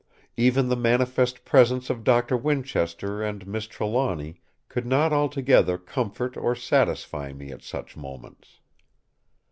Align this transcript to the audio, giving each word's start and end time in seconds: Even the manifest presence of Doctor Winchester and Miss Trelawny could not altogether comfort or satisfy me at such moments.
Even 0.35 0.67
the 0.67 0.75
manifest 0.75 1.45
presence 1.45 1.91
of 1.91 2.03
Doctor 2.03 2.35
Winchester 2.35 3.21
and 3.21 3.45
Miss 3.45 3.67
Trelawny 3.67 4.41
could 4.67 4.87
not 4.87 5.13
altogether 5.13 5.77
comfort 5.77 6.35
or 6.35 6.55
satisfy 6.55 7.33
me 7.33 7.51
at 7.51 7.61
such 7.61 7.95
moments. 7.95 8.61